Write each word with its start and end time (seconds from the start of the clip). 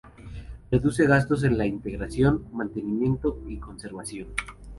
Reduce 0.71 1.05
gastos 1.05 1.43
en 1.43 1.59
la 1.59 1.67
integración, 1.67 2.47
mantenimiento 2.53 3.37
y 3.47 3.59
conservación. 3.59 4.29